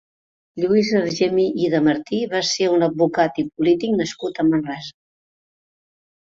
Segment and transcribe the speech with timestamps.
[0.61, 4.93] Lluís Argemí i de Martí va ser un advocat i polític nascut a Manresa.